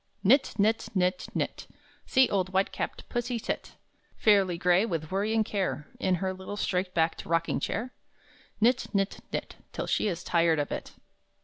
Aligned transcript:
Knit, 0.23 0.55
knit, 0.57 0.87
knit, 0.95 1.27
knit! 1.35 1.67
See 2.07 2.27
old 2.27 2.51
white 2.51 2.71
capped 2.71 3.07
Pussy 3.07 3.37
sit, 3.37 3.73
Fairly 4.17 4.57
gray 4.57 4.83
with 4.83 5.11
worry 5.11 5.31
and 5.31 5.45
care, 5.45 5.89
In 5.99 6.15
her 6.15 6.33
little 6.33 6.57
straight 6.57 6.95
backed 6.95 7.23
rocking 7.23 7.59
chair? 7.59 7.93
Knit, 8.59 8.87
knit, 8.95 9.19
knit, 9.31 9.57
Till 9.71 9.85
she 9.85 10.07
is 10.07 10.23
tired 10.23 10.57
of 10.57 10.71
it! 10.71 10.93